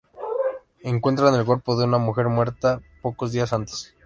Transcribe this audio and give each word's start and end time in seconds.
Encuentran 0.81 1.35
el 1.35 1.45
cuerpo 1.45 1.77
de 1.77 1.85
una 1.85 1.99
mujer 1.99 2.27
muerta 2.27 2.81
pocos 3.03 3.31
días 3.33 3.53
antes. 3.53 3.93